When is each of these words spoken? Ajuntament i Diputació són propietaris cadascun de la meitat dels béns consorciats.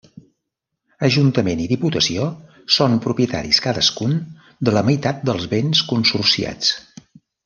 Ajuntament 1.07 1.59
i 1.65 1.67
Diputació 1.71 2.23
són 2.77 2.97
propietaris 3.05 3.59
cadascun 3.67 4.15
de 4.69 4.75
la 4.79 4.83
meitat 4.91 5.21
dels 5.31 5.47
béns 5.53 5.83
consorciats. 5.93 6.73